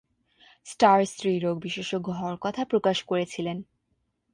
Star 0.65 0.99
স্ত্রীরোগ 1.05 1.55
বিশেষজ্ঞ 1.59 2.07
হওয়ার 2.11 2.37
কথা 2.41 2.61
প্রকাশ 2.65 2.97
করেছিলেন। 3.03 3.57